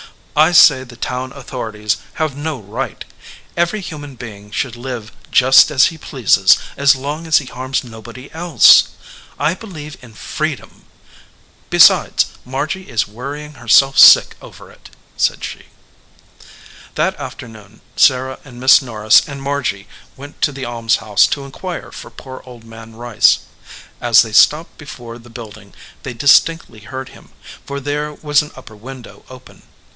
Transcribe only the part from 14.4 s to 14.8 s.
over